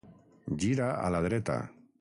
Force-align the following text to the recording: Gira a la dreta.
Gira 0.63 0.89
a 1.09 1.13
la 1.17 1.23
dreta. 1.27 1.61